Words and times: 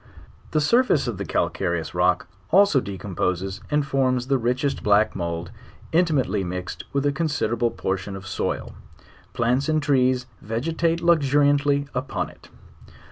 The 0.49 0.59
surface 0.61 1.07
of 1.07 1.19
the 1.19 1.25
calcare 1.25 1.79
ous 1.79 1.93
rock 1.93 2.25
also 2.49 2.79
decomposes 2.81 3.61
and 3.69 3.85
forms 3.85 4.25
the 4.25 4.39
richest 4.39 4.81
black 4.81 5.15
mould 5.15 5.51
intimately 5.91 6.43
mixed 6.43 6.85
with 6.91 7.05
a 7.05 7.11
considerable 7.11 7.69
portion 7.69 8.15
of 8.15 8.25
soil; 8.25 8.73
plants 9.33 9.69
and 9.69 9.79
trees 9.79 10.25
vegetate 10.41 11.01
luxuriantly 11.01 11.87
upon 11.93 12.31
it. 12.31 12.49